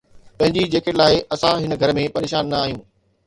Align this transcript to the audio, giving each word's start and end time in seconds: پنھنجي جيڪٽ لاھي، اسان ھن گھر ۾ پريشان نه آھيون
پنھنجي 0.37 0.63
جيڪٽ 0.73 0.93
لاھي، 0.99 1.17
اسان 1.33 1.55
ھن 1.63 1.71
گھر 1.81 1.89
۾ 1.97 2.03
پريشان 2.15 2.43
نه 2.51 2.57
آھيون 2.63 2.79